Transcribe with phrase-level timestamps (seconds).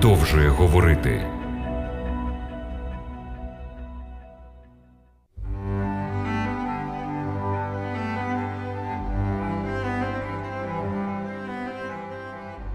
[0.00, 1.26] продовжує говорити.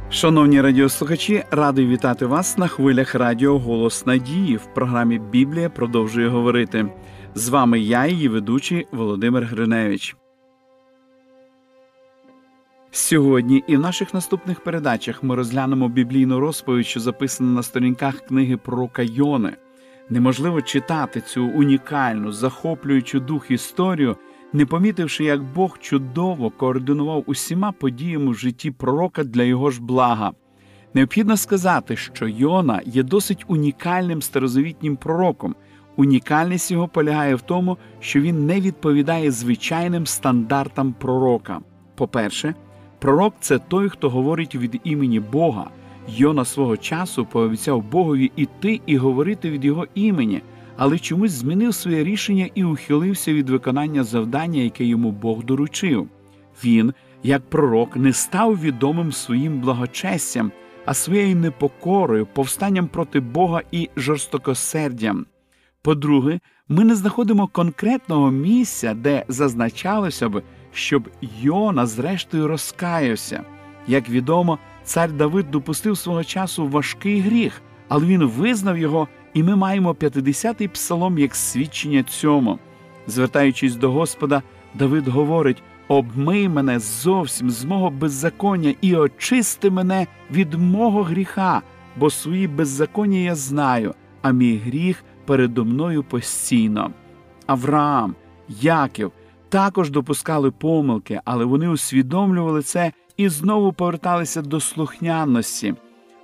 [0.09, 6.85] Шановні радіослухачі, радий вітати вас на хвилях Радіо Голос Надії в програмі Біблія продовжує говорити.
[7.35, 10.15] З вами я, її ведучий Володимир Гриневич.
[12.97, 18.57] Сьогодні і в наших наступних передачах ми розглянемо біблійну розповідь, що записана на сторінках книги
[18.57, 19.53] про Кайони.
[20.09, 24.15] Неможливо читати цю унікальну, захоплюючу дух історію,
[24.53, 30.31] не помітивши, як Бог чудово координував усіма подіями в житті пророка для його ж блага.
[30.93, 35.55] Необхідно сказати, що Йона є досить унікальним старозавітнім пророком.
[35.95, 41.61] Унікальність його полягає в тому, що він не відповідає звичайним стандартам пророка.
[41.95, 42.55] По-перше,
[43.05, 45.69] пророк це той, хто говорить від імені Бога.
[46.07, 50.41] Йона свого часу пообіцяв Богові іти і говорити від його імені
[50.77, 56.07] але чомусь змінив своє рішення і ухилився від виконання завдання, яке йому Бог доручив.
[56.63, 60.51] Він, як пророк, не став відомим своїм благочестям,
[60.85, 65.25] а своєю непокорою, повстанням проти Бога і жорстокосердям.
[65.81, 70.41] По-друге, ми не знаходимо конкретного місця, де зазначалося б,
[70.75, 71.09] щоб
[71.41, 73.43] Йона зрештою розкаявся.
[73.87, 79.55] Як відомо, цар Давид допустив свого часу важкий гріх, але він визнав його і ми
[79.55, 82.59] маємо 50-й псалом як свідчення цьому.
[83.07, 84.41] Звертаючись до Господа,
[84.73, 91.61] Давид говорить: обмий мене зовсім з мого беззаконня і очисти мене від мого гріха,
[91.95, 96.91] бо свої беззаконня я знаю, а мій гріх передо мною постійно.
[97.45, 98.15] Авраам,
[98.61, 99.11] Яків
[99.55, 105.75] також допускали помилки, але вони усвідомлювали це і знову поверталися до слухняності.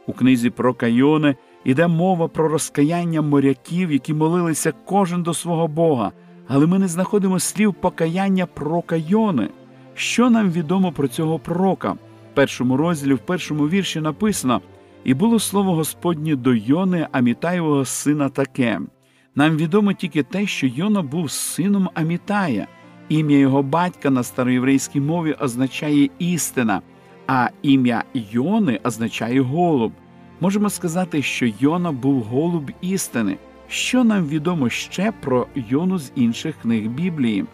[0.07, 6.11] У книзі про Кайони Іде мова про розкаяння моряків, які молилися кожен до свого Бога,
[6.47, 9.49] але ми не знаходимо слів покаяння про Кайони.
[9.95, 11.91] Що нам відомо про цього пророка?
[11.91, 14.61] В першому розділі, в першому вірші написано:
[15.03, 18.79] І було слово Господнє до Йони, Амітаєвого сина таке.
[19.35, 22.67] Нам відомо тільки те, що Йона був сином Амітая.
[23.11, 26.81] Ім'я його батька на староєврейській мові означає істина,
[27.27, 29.91] а ім'я Йони означає голуб
[30.39, 33.37] можемо сказати, що Йона був голуб істини.
[33.67, 37.45] Що нам відомо ще про Йону з інших книг Біблії?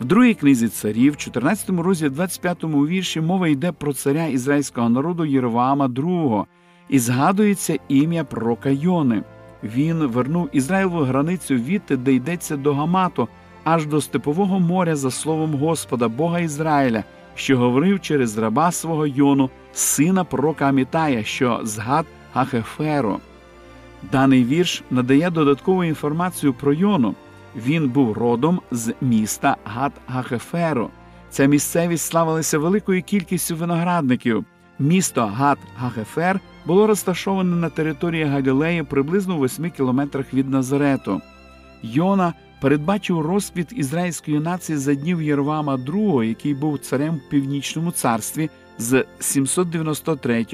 [0.00, 5.86] В другій книзі царів, 14 розділі 25 вірші, мова йде про царя ізраїльського народу Єроваама
[5.86, 6.44] II,
[6.88, 9.22] і згадується ім'я пророка Йони.
[9.62, 13.28] Він вернув Ізраїлову границю відти, де йдеться до Гамату,
[13.64, 17.04] аж до Степового моря за словом Господа, Бога Ізраїля,
[17.34, 23.20] що говорив через раба свого Йону, сина пророка Амітая, що згад Гахеферу.
[24.12, 27.14] Даний вірш надає додаткову інформацію про Йону.
[27.56, 30.90] Він був родом з міста Гат Гахеферу.
[31.30, 34.44] Ця місцевість славилася великою кількістю виноградників.
[34.78, 41.20] Місто Гат Гахефер було розташоване на території Галілеї приблизно в 8 кілометрах від Назарету.
[41.82, 48.50] Йона передбачив розквіт ізраїльської нації за днів Єрвама II, який був царем в північному царстві
[48.78, 50.46] з 793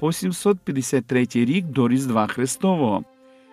[0.00, 3.04] по 753 рік до Різдва Христового.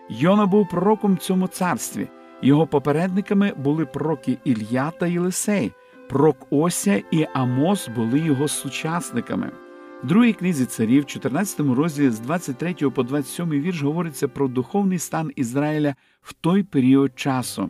[0.10, 2.08] Йона був пророком в цьому царстві.
[2.42, 5.72] Його попередниками були пророки Ілья та Єлисей,
[6.10, 9.52] пророк Ося і Амос були його сучасниками.
[10.04, 15.32] В другій книзі царів, 14 розділі з 23 по 27 вірш говориться про духовний стан
[15.36, 17.70] Ізраїля в той період часу.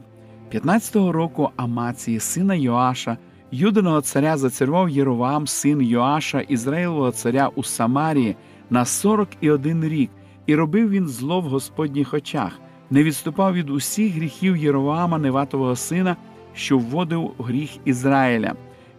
[0.54, 3.18] 15-го року Амації, сина Йоаша,
[3.52, 8.36] Юдиного царя зацарював Єровам, син Йоаша, Ізраїлового царя у Самарії
[8.70, 10.10] на сорок і один рік,
[10.46, 12.60] і робив він зло в Господніх очах,
[12.90, 16.16] не відступав від усіх гріхів Єроваама, Неватового сина,
[16.54, 18.54] що вводив гріх Ізраїля.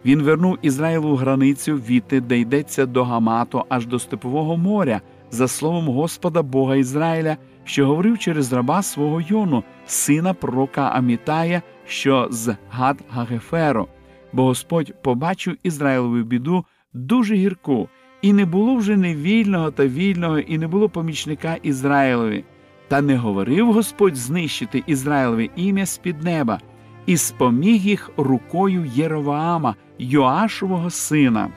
[0.05, 5.01] Він вернув Ізраїлу границю відти, де йдеться до Гамату, аж до Степового моря,
[5.31, 12.27] за словом Господа Бога Ізраїля, що говорив через раба свого Йону, сина пророка Амітая, що
[12.31, 13.87] з Гад Гагеферу.
[14.33, 17.89] Бо Господь побачив Ізраїлову біду дуже гірку,
[18.21, 22.43] і не було вже не вільного та вільного, і не було помічника Ізраїлові.
[22.87, 26.59] Та не говорив Господь знищити Ізраїлове ім'я з під неба,
[27.05, 31.49] і споміг їх рукою Єроваама, Йоашового сина.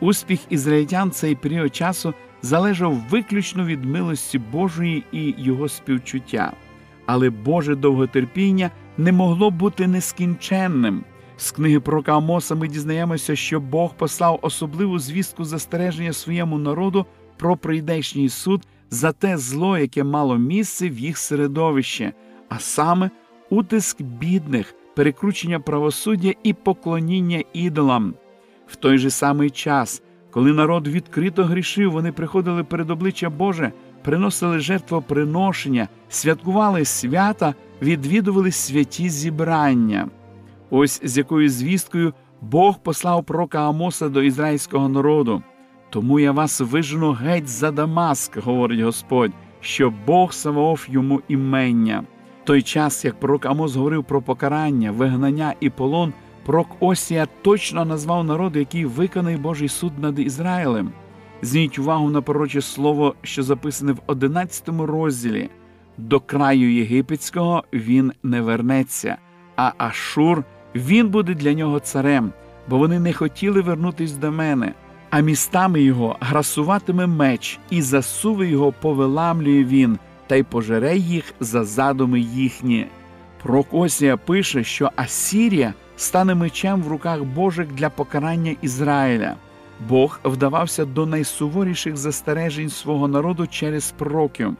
[0.00, 6.52] Успіх ізраїльтян цей період часу залежав виключно від милості Божої і його співчуття,
[7.06, 11.04] але Боже довготерпіння не могло бути нескінченним.
[11.36, 17.06] З книги пророка Амоса ми дізнаємося, що Бог послав особливу звістку застереження своєму народу
[17.36, 22.12] про прийдешній суд за те зло, яке мало місце в їх середовище,
[22.48, 23.10] а саме
[23.50, 28.14] утиск бідних, перекручення правосуддя і поклоніння ідолам.
[28.66, 33.72] В той же самий час, коли народ відкрито грішив, вони приходили перед обличчя Боже,
[34.04, 40.08] приносили жертвоприношення, святкували свята, відвідували святі зібрання.
[40.70, 45.42] Ось з якою звісткою Бог послав пророка Амоса до ізраїльського народу.
[45.90, 52.04] Тому я вас вижену геть за Дамаск, говорить Господь, що Бог Саваоф йому імення.
[52.44, 56.12] Той час, як пророк Амос говорив про покарання, вигнання і полон,
[56.46, 60.92] пророк Осія точно назвав народ, який виконає Божий суд над Ізраїлем.
[61.44, 65.48] Зверніть увагу на пророче слово, що записане в 11 розділі.
[65.98, 69.16] До краю єгипетського він не вернеться,
[69.56, 70.44] а Ашур
[70.74, 72.32] він буде для нього царем,
[72.68, 74.72] бо вони не хотіли вернутись до мене,
[75.10, 81.64] а містами його грасуватиме меч, і засуви його повиламлює він, та й пожере їх за
[81.64, 82.86] задуми їхні.
[83.42, 89.36] Пророк Осія пише, що Асірія стане мечем в руках Божих для покарання Ізраїля.
[89.88, 94.56] Бог вдавався до найсуворіших застережень свого народу через пророків.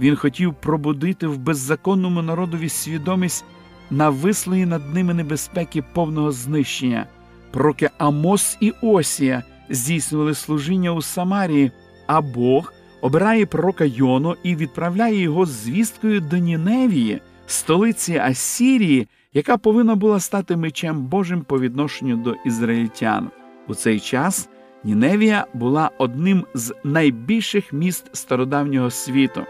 [0.00, 3.44] Він хотів пробудити в беззаконному народові свідомість
[3.90, 7.06] навислої над ними небезпеки повного знищення.
[7.50, 11.72] Пророки Амос і Осія здійснювали служіння у Самарії,
[12.06, 19.94] а Бог обирає пророка Йону і відправляє його звісткою до Ніневії, столиці Асірії, яка повинна
[19.94, 23.30] була стати мечем Божим по відношенню до ізраїльтян.
[23.68, 24.48] У цей час
[24.84, 29.40] Ніневія була одним з найбільших міст стародавнього світу.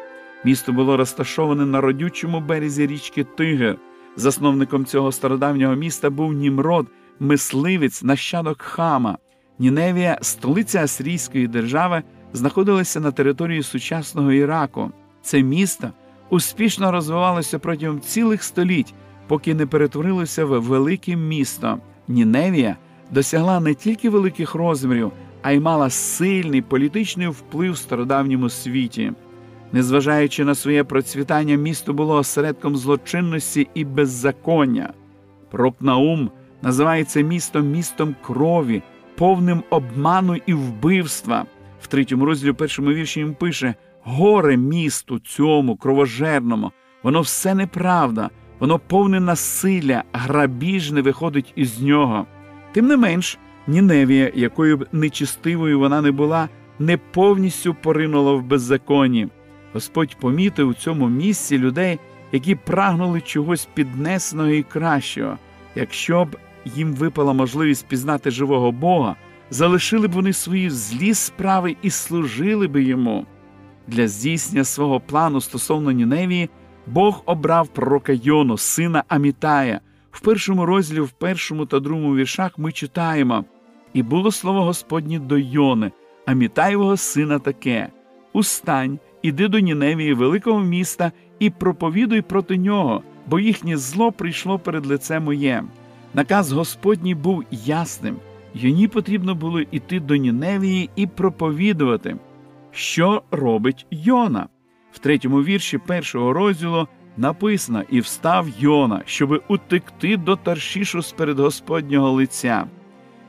[0.44, 3.76] Місто було розташоване на родючому березі річки Тигр.
[4.16, 6.86] Засновником цього стародавнього міста був Німрод,
[7.20, 9.18] мисливець, нащадок хама.
[9.58, 12.02] Ніневія, столиця Асирійської держави,
[12.32, 14.90] знаходилася на території сучасного Іраку.
[15.22, 15.90] Це місто
[16.30, 18.94] успішно розвивалося протягом цілих століть,
[19.28, 21.78] поки не перетворилося в велике місто.
[22.08, 22.76] Ніневія
[23.12, 25.12] досягла не тільки великих розмірів,
[25.42, 29.12] а й мала сильний політичний вплив в стародавньому світі.
[29.72, 34.92] Незважаючи на своє процвітання, місто було осередком злочинності і беззаконня.
[35.50, 36.30] Пророк Наум
[36.62, 38.82] називає місто містом крові,
[39.16, 41.44] повним обману і вбивства.
[41.80, 46.72] В третьому розділі першому вірші він пише: горе місту цьому кровожерному,
[47.02, 52.26] воно все неправда, воно повне насилля, грабіж не виходить із нього.
[52.72, 56.48] Тим не менш, Ніневія, якою б нечистивою вона не була,
[56.78, 59.28] не повністю поринула в беззаконні.
[59.72, 61.98] Господь помітив у цьому місці людей,
[62.32, 65.38] які прагнули чогось піднесеного і кращого.
[65.74, 69.16] Якщо б їм випала можливість пізнати живого Бога,
[69.50, 73.26] залишили б вони свої злі справи і служили би йому.
[73.86, 76.50] Для здійснення свого плану стосовно Ніневії
[76.86, 79.80] Бог обрав пророка Йону, сина Амітая.
[80.12, 83.44] В першому розділі, в першому та другому віршах ми читаємо
[83.92, 85.92] і було слово Господнє до Йони,
[86.26, 87.88] Амітаєвого сина таке:
[88.32, 94.86] Устань, іди до Ніневії, великого міста, і проповідуй проти нього, бо їхнє зло прийшло перед
[94.86, 95.64] лице моє.
[96.14, 98.16] Наказ Господній був ясним.
[98.54, 102.16] Йоні потрібно було йти до Ніневії і проповідувати.
[102.70, 104.48] Що робить Йона?
[104.92, 111.38] В третьому вірші першого розділу написано І встав Йона, щоби утекти до Таршішу з перед
[111.38, 112.66] Господнього лиця.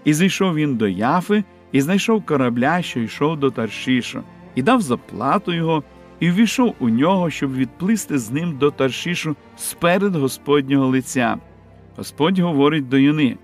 [0.06, 4.24] І зайшов він до Яфи, і знайшов корабля, що йшов до Таршішу,
[4.56, 5.84] і дав заплату його,
[6.20, 11.38] і ввійшов у нього, щоб відплисти з ним до Таршішу сперед Господнього лиця.
[11.96, 13.38] Господь говорить до Йони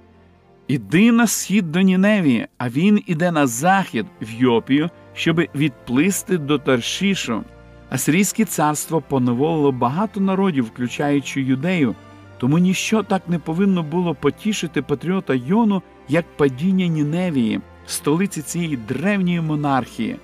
[0.67, 6.57] Іди на схід до Ніневії, а він іде на захід в Йопію, щоб відплисти до
[6.57, 7.43] Таршішу.
[7.89, 11.95] Асирійське царство поневолило багато народів, включаючи юдею,
[12.37, 19.41] тому ніщо так не повинно було потішити патріота Йону, як падіння Ніневії, столиці цієї древньої
[19.41, 20.15] монархії.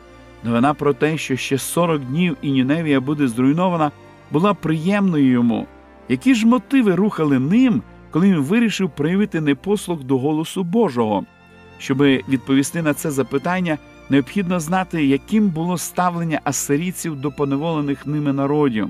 [0.43, 3.91] Новина про те, що ще 40 днів і Ніневія буде зруйнована,
[4.31, 5.67] була приємною йому.
[6.10, 7.81] Які ж мотиви рухали ним,
[8.12, 11.25] коли він вирішив проявити непослух до голосу Божого?
[11.77, 13.77] Щоби відповісти на це запитання,
[14.09, 18.89] необхідно знати, яким було ставлення асирійців до поневолених ними народів.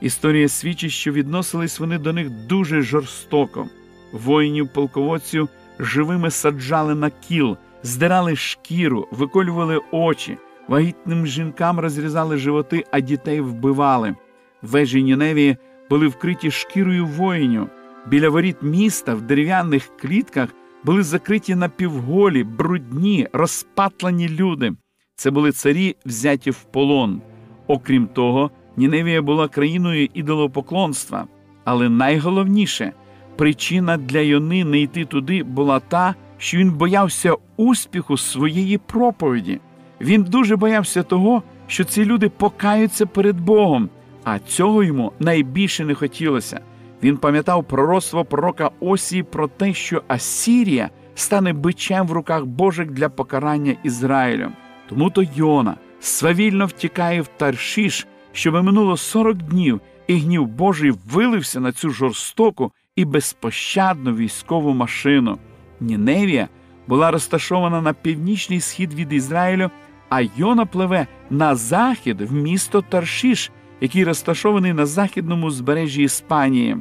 [0.00, 3.68] Історія свідчить, що відносились вони до них дуже жорстоко.
[4.12, 13.00] Воїнів полководців живими саджали на кіл, здирали шкіру, виколювали очі, вагітним жінкам розрізали животи, а
[13.00, 14.14] дітей вбивали.
[14.62, 15.56] Вежі Ніневії
[15.90, 17.68] були вкриті шкірою воїнів.
[18.06, 20.48] Біля воріт міста в дерев'яних клітках
[20.84, 24.72] були закриті напівголі, брудні, розпатлені люди.
[25.16, 27.20] Це були царі, взяті в полон.
[27.66, 31.26] Окрім того, Ніневія була країною ідолопоклонства,
[31.64, 32.92] але найголовніше
[33.36, 39.60] причина для Йони не йти туди була та, що він боявся успіху своєї проповіді.
[40.00, 43.88] Він дуже боявся того, що ці люди покаються перед Богом,
[44.24, 46.60] а цього йому найбільше не хотілося.
[47.04, 53.08] Він пам'ятав пророцтво пророка Осії про те, що Асірія стане бичем в руках Божих для
[53.08, 54.48] покарання Ізраїлю.
[54.88, 61.60] Тому то Йона свавільно втікає в Таршіш, щоби минуло 40 днів, і гнів Божий вилився
[61.60, 65.38] на цю жорстоку і безпощадну військову машину.
[65.80, 66.48] Ніневія
[66.86, 69.70] була розташована на північний схід від Ізраїлю,
[70.08, 76.76] а Йона пливе на захід в місто Таршіш, який розташований на західному збережжі Іспанії.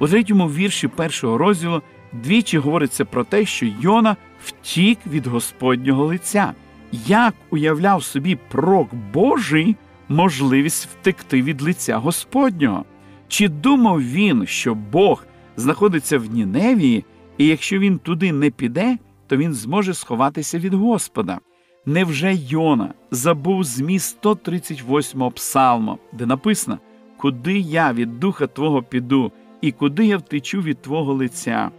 [0.00, 6.52] У третьому вірші першого розділу двічі говориться про те, що Йона втік від Господнього лиця.
[7.06, 9.76] Як уявляв собі прок Божий
[10.08, 12.84] можливість втекти від лиця Господнього?
[13.28, 15.26] Чи думав він, що Бог
[15.56, 17.04] знаходиться в Ніневії,
[17.38, 21.38] і якщо він туди не піде, то він зможе сховатися від Господа?
[21.86, 26.78] Невже Йона забув зміст 138 псалму, де написано
[27.16, 31.70] Куди я від духа Твого піду, і куди я втечу від Твого лиця?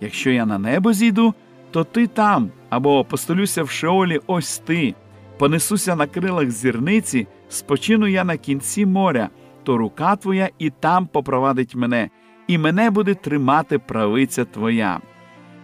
[0.00, 1.34] Якщо я на небо зійду,
[1.70, 4.94] то ти там, або постелюся в шеолі, ось ти,
[5.38, 9.28] понесуся на крилах зірниці, спочину я на кінці моря,
[9.62, 12.10] то рука твоя і там попровадить мене,
[12.46, 15.00] і мене буде тримати правиця твоя.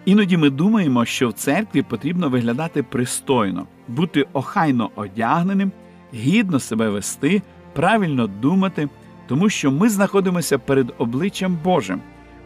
[0.05, 5.73] Іноді ми думаємо, що в церкві потрібно виглядати пристойно, бути охайно одягненим,
[6.15, 8.89] гідно себе вести, правильно думати,
[9.27, 12.01] тому що ми знаходимося перед обличчям Божим.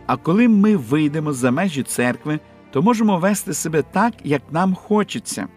[0.06, 2.40] А коли ми вийдемо за межі церкви,
[2.71, 5.49] то можемо вести себе так, як нам хочеться.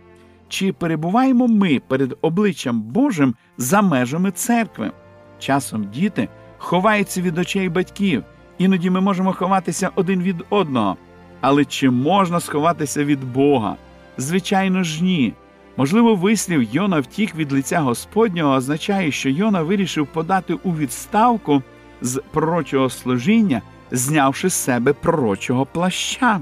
[0.48, 4.92] Чи перебуваємо ми перед обличчям Божим за межами церкви?
[5.40, 8.24] Часом діти ховаються від очей батьків,
[8.58, 10.98] іноді ми можемо ховатися один від одного.
[11.42, 13.76] Але чи можна сховатися від Бога?
[14.18, 15.34] Звичайно ж, ні.
[15.80, 21.64] Можливо, вислів Йона втік від лиця Господнього означає, що Йона вирішив подати у відставку
[22.02, 26.42] з пророчого служіння, знявши з себе пророчого плаща.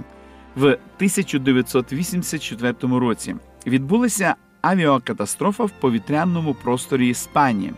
[0.56, 3.36] В 1984 році
[3.68, 7.74] відбулася авіакатастрофа в повітряному просторі Іспанії.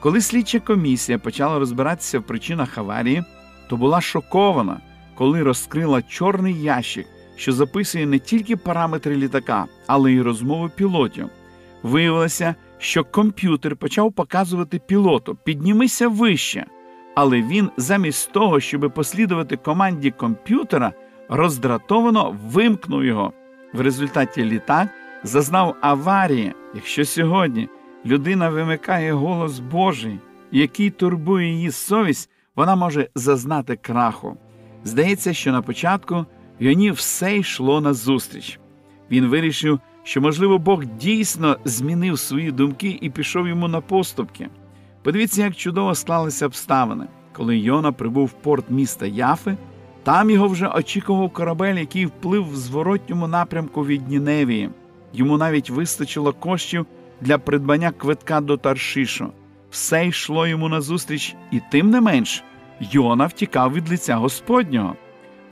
[0.00, 3.24] Коли слідча комісія почала розбиратися в причинах аварії,
[3.68, 4.80] то була шокована,
[5.14, 7.06] коли розкрила чорний ящик,
[7.38, 11.28] що записує не тільки параметри літака, але й розмови пілотів.
[11.82, 16.66] Виявилося, що комп'ютер почав показувати пілоту піднімися вище,
[17.14, 20.92] але він, замість того, щоб послідувати команді комп'ютера,
[21.28, 23.32] роздратовано вимкнув його.
[23.72, 24.88] В результаті літак
[25.24, 27.68] зазнав аварії, якщо сьогодні
[28.06, 30.18] людина вимикає голос Божий,
[30.52, 34.36] який турбує її совість, вона може зазнати краху.
[34.84, 36.26] Здається, що на початку
[36.60, 38.60] Йоні все йшло назустріч.
[39.10, 44.48] Він вирішив, що, можливо, Бог дійсно змінив свої думки і пішов йому на поступки.
[45.02, 47.04] Подивіться, як чудово склалися обставини.
[47.32, 49.56] Коли Йона прибув в порт міста Яфи,
[50.02, 54.70] там його вже очікував корабель, який вплив в зворотньому напрямку від Ніневії.
[55.12, 56.86] Йому навіть вистачило коштів
[57.20, 59.32] для придбання квитка до Таршишу.
[59.70, 62.44] Все йшло йому назустріч, і тим не менш,
[62.80, 64.96] Йона втікав від лиця Господнього.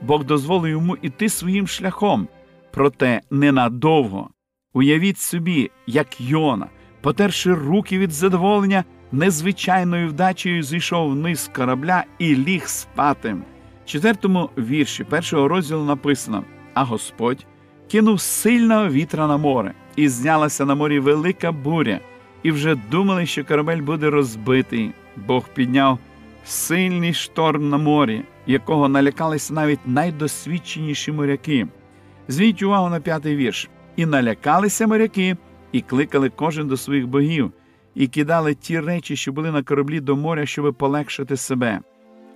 [0.01, 2.27] Бог дозволив йому іти своїм шляхом,
[2.71, 4.29] проте ненадовго.
[4.73, 6.67] Уявіть собі, як Йона,
[7.01, 13.35] потерши руки від задоволення, незвичайною вдачею зійшов вниз корабля і ліг спати.
[13.85, 17.45] В четвертому вірші першого розділу написано: А Господь
[17.91, 21.99] кинув сильного вітра на море, і знялася на морі велика буря,
[22.43, 24.91] і вже думали, що корабель буде розбитий.
[25.15, 25.99] Бог підняв
[26.45, 31.67] сильний шторм на морі, якого налякалися навіть найдосвідченіші моряки.
[32.27, 33.69] Зверніть увагу на п'ятий вірш.
[33.95, 35.37] І налякалися моряки,
[35.71, 37.51] і кликали кожен до своїх богів,
[37.95, 41.79] і кидали ті речі, що були на кораблі до моря, щоб полегшити себе.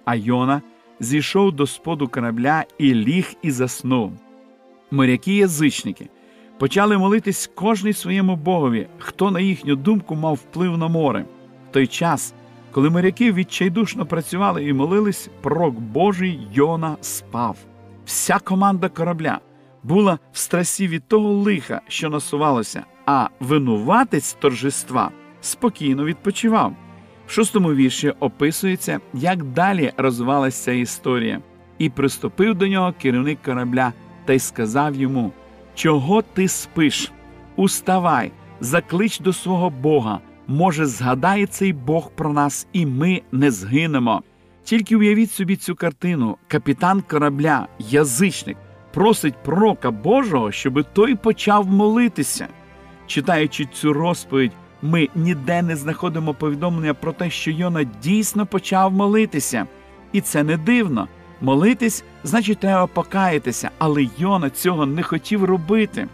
[0.05, 0.61] А Йона
[0.99, 4.11] зійшов до споду корабля і ліг і заснув.
[4.91, 6.09] Моряки язичники
[6.57, 11.25] почали молитись кожний своєму богові, хто, на їхню думку, мав вплив на море.
[11.69, 12.33] В той час,
[12.71, 17.57] коли моряки відчайдушно працювали і молились, пророк Божий Йона спав.
[18.05, 19.39] Вся команда корабля
[19.83, 25.11] була в страсі від того лиха, що насувалося, а винуватець торжества
[25.41, 26.73] спокійно відпочивав.
[27.27, 31.41] В шостому вірші описується, як далі розвивалася ця історія,
[31.77, 33.93] і приступив до нього керівник корабля
[34.25, 35.31] та й сказав йому:
[35.75, 37.11] Чого ти спиш?
[37.55, 40.19] Уставай, заклич до свого Бога,
[40.51, 44.23] може, згадає цей Бог про нас, і ми не згинемо.
[44.63, 48.57] Тільки уявіть собі цю картину: капітан корабля, язичник,
[48.93, 52.47] просить пророка Божого, щоб той почав молитися.
[53.07, 59.65] Читаючи цю розповідь, ми ніде не знаходимо повідомлення про те, що Йона дійсно почав молитися.
[60.11, 61.07] І це не дивно.
[61.41, 66.07] Молитись значить, треба покаятися, але Йона цього не хотів робити.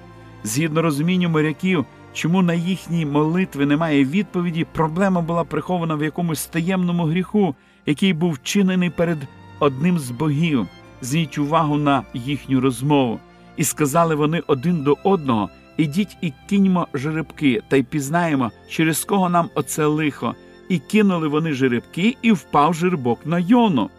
[0.44, 1.86] Згідно розумінню моряків,
[2.18, 7.56] чому на їхні молитви немає відповіді, проблема була прихована в якомусь таємному гріху,
[7.86, 9.18] який був вчинений перед
[9.60, 10.68] одним з богів.
[11.02, 13.20] Зверніть увагу на їхню розмову.
[13.58, 19.30] І сказали вони один до одного Ідіть і киньмо жеребки, та й пізнаємо, через кого
[19.30, 20.36] нам оце лихо.
[20.70, 23.90] І кинули вони жеребки, і впав жеребок на йону.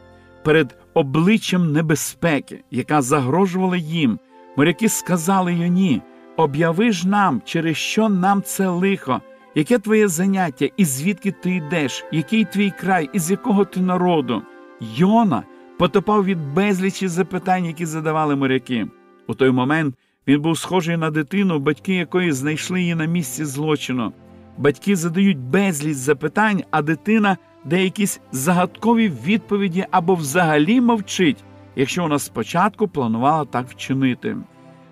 [0.44, 4.18] Перед обличчям небезпеки, яка загрожувала їм,
[4.56, 6.02] моряки сказали йоні
[6.38, 9.20] Об'яви ж нам, через що нам це лихо,
[9.54, 14.42] яке твоє заняття, і звідки ти йдеш, який твій край, і з якого ти народу?
[14.80, 15.42] Йона
[15.78, 18.86] потопав від безлічі запитань, які задавали моряки.
[19.26, 19.94] У той момент
[20.26, 24.12] він був схожий на дитину, батьки якої знайшли її на місці злочину.
[24.58, 31.44] Батьки задають безліч запитань, а дитина дає якісь загадкові відповіді або взагалі мовчить,
[31.76, 34.36] якщо вона спочатку планувала так вчинити.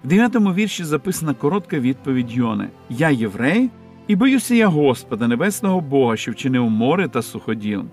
[0.07, 3.71] В дев'ятому вірші записана коротка відповідь Йони: Я єврей,
[4.07, 7.85] і боюся я Господа, Небесного Бога, що вчинив море та суходіл.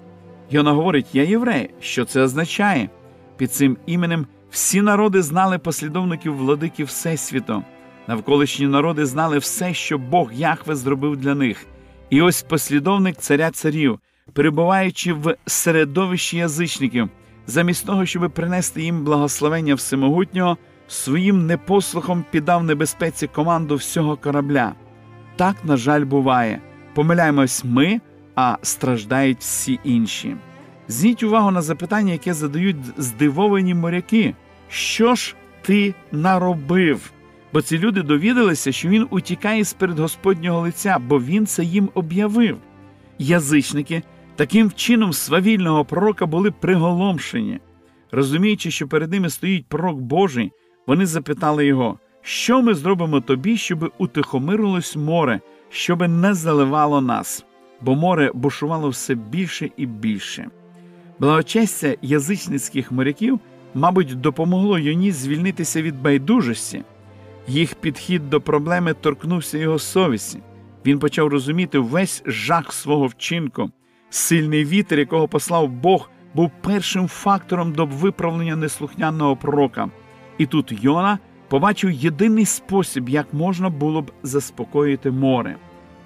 [0.50, 1.70] Йона говорить: Я єврей.
[1.80, 2.90] Що це означає?
[3.38, 7.64] Під цим іменем всі народи знали послідовників владики Всесвіту.
[8.08, 11.66] Навколишні народи знали все, що Бог Яхве зробив для них.
[12.10, 14.00] І ось послідовник царя царів,
[14.34, 17.10] перебуваючи в середовищі язичників,
[17.48, 20.58] замість того, щоб принести їм благословення всемогутнього,
[20.94, 24.74] своїм непослухом піддав небезпеці команду всього корабля.
[25.36, 26.62] Так, на жаль, буває.
[26.94, 28.02] Помиляємось ми,
[28.36, 30.36] а страждають всі інші.
[30.88, 34.36] Зверніть увагу на запитання, яке задають здивовані моряки.
[34.70, 37.12] Що ж ти наробив?
[37.54, 41.90] Бо ці люди довідалися, що він утікає з перед Господнього лиця, бо він це їм
[41.94, 42.58] об'явив.
[43.20, 44.04] Язичники
[44.36, 47.60] таким чином свавільного пророка були приголомшені.
[48.12, 50.52] Розуміючи, що перед ними стоїть пророк Божий,
[50.88, 57.46] вони запитали його, що ми зробимо тобі, щоб утихомирилось море, щоб не заливало нас,
[57.82, 60.48] бо море бушувало все більше і більше.
[61.20, 63.40] Благочестя язичницьких моряків,
[63.74, 66.84] мабуть, допомогло Йоні звільнитися від байдужості.
[67.48, 70.40] Їх підхід до проблеми торкнувся його совісті.
[70.86, 73.72] Він почав розуміти весь жах свого вчинку.
[74.10, 79.90] Сильний вітер, якого послав Бог, був першим фактором до виправлення неслухняного пророка.
[80.38, 85.56] І тут Йона побачив єдиний спосіб, як можна було б заспокоїти море.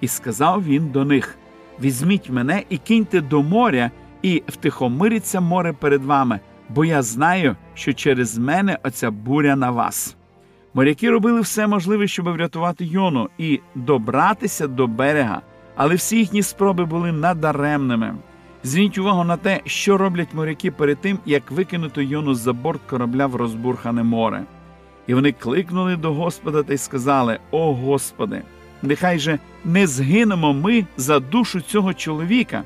[0.00, 1.38] І сказав він до них:
[1.80, 3.90] Візьміть мене і киньте до моря,
[4.22, 10.16] і втихомириться море перед вами, бо я знаю, що через мене оця буря на вас.
[10.74, 15.42] Моряки робили все можливе, щоб врятувати Йону і добратися до берега,
[15.76, 18.14] але всі їхні спроби були надаремними.
[18.62, 23.26] Зверніть увагу на те, що роблять моряки перед тим, як викинути Йону за борт корабля
[23.26, 24.44] в розбурхане море.
[25.06, 28.42] І вони кликнули до Господа та й сказали: О Господи,
[28.82, 32.62] нехай же не згинемо ми за душу цього чоловіка,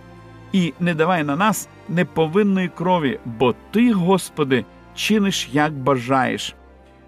[0.53, 6.55] і не давай на нас неповинної крові, бо Ти, Господи, чиниш, як бажаєш.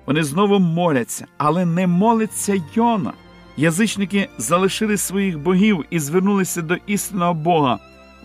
[0.07, 3.13] Вони знову моляться, але не молиться Йона.
[3.57, 7.79] Язичники залишили своїх богів і звернулися до істинного Бога.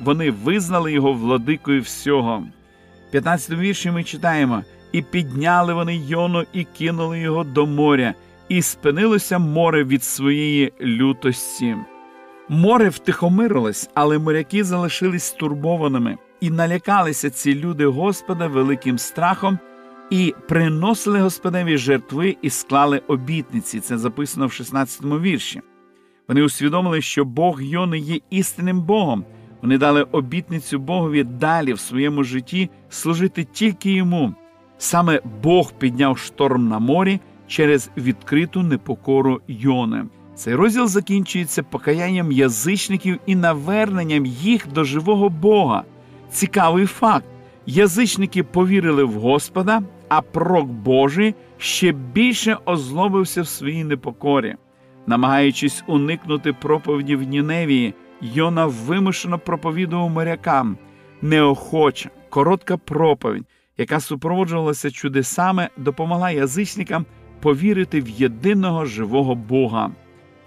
[0.03, 2.43] Вони визнали його владикою всього.
[3.07, 8.13] В 15 вірші ми читаємо: і підняли вони Йону і кинули його до моря,
[8.49, 11.75] і спинилося море від своєї лютості.
[12.49, 19.59] Море втихомирилось, але моряки залишились стурбованими і налякалися ці люди Господа великим страхом
[20.09, 23.79] і приносили Господеві жертви і склали обітниці.
[23.79, 25.61] Це записано в 16-му вірші.
[26.27, 29.25] Вони усвідомили, що Бог Йони є істинним Богом.
[29.61, 34.33] Вони дали обітницю Богові далі в своєму житті служити тільки йому.
[34.77, 40.05] Саме Бог підняв шторм на морі через відкриту непокору Йони.
[40.35, 45.83] Цей розділ закінчується покаянням язичників і наверненням їх до живого Бога.
[46.31, 47.25] Цікавий факт:
[47.65, 54.55] язичники повірили в Господа, а пророк Божий ще більше озлобився в своїй непокорі.
[55.07, 60.77] Намагаючись уникнути проповіді в Ніневії, Йона вимушено проповідував морякам
[61.21, 63.45] неохоча, коротка проповідь,
[63.77, 67.05] яка супроводжувалася чудесами, допомогла язичникам
[67.39, 69.91] повірити в єдиного живого Бога.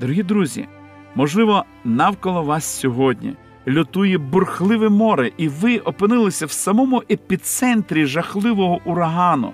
[0.00, 0.68] Дорогі друзі,
[1.14, 3.34] Можливо, навколо вас сьогодні
[3.68, 9.52] лютує бурхливе море, і ви опинилися в самому епіцентрі жахливого урагану.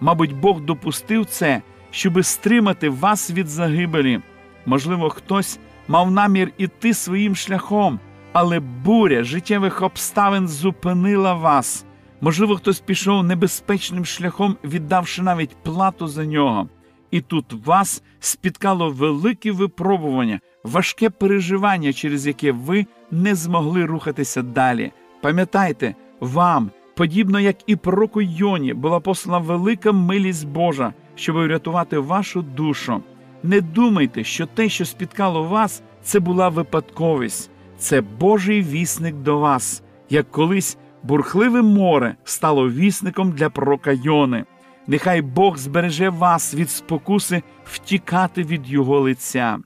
[0.00, 4.20] Мабуть, Бог допустив це, щоби стримати вас від загибелі.
[4.66, 8.00] Можливо, хтось мав намір іти своїм шляхом,
[8.32, 11.84] але буря життєвих обставин зупинила вас.
[12.20, 16.68] Можливо, хтось пішов небезпечним шляхом, віддавши навіть плату за нього.
[17.10, 24.92] І тут вас спіткало велике випробування, важке переживання, через яке ви не змогли рухатися далі.
[25.22, 32.42] Пам'ятайте, вам, подібно як і пророку Йоні, була послана велика милість Божа, щоб врятувати вашу
[32.42, 33.02] душу.
[33.46, 39.82] Не думайте, що те, що спіткало вас, це була випадковість, це Божий вісник до вас,
[40.10, 44.44] як колись бурхливе море стало вісником для пророка Йони.
[44.86, 49.58] Нехай Бог збереже вас від спокуси втікати від Його лиця.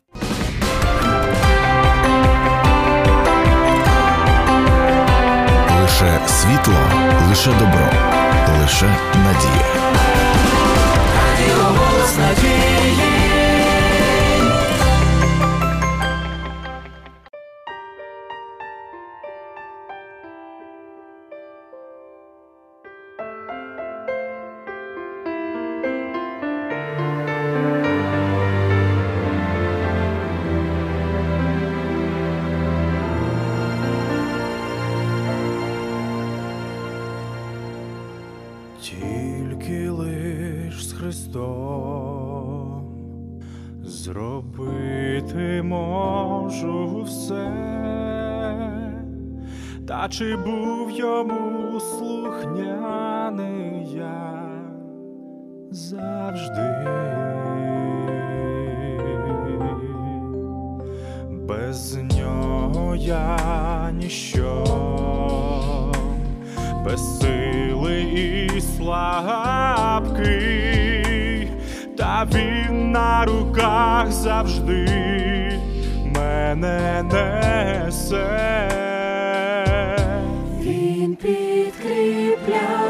[5.82, 6.74] Лише світло,
[7.28, 7.90] лише добро,
[8.60, 9.80] лише надія.
[50.10, 53.38] Чи був йому слухняний
[53.94, 54.50] я?
[55.70, 56.86] Завжди.
[61.30, 63.38] Без нього я
[63.92, 64.64] ніщо.
[66.84, 70.28] Без сили і слабкий,
[71.98, 74.88] та він на руках завжди
[76.16, 78.89] мене несе.
[82.50, 82.89] gloria.